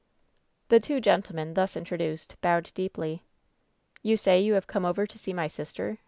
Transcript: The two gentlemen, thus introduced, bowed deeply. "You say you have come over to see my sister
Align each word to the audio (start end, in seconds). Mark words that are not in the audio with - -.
The 0.69 0.79
two 0.79 0.99
gentlemen, 0.99 1.53
thus 1.53 1.77
introduced, 1.77 2.35
bowed 2.41 2.71
deeply. 2.73 3.21
"You 4.01 4.17
say 4.17 4.41
you 4.41 4.55
have 4.55 4.65
come 4.65 4.83
over 4.83 5.05
to 5.05 5.17
see 5.19 5.31
my 5.31 5.45
sister 5.45 5.99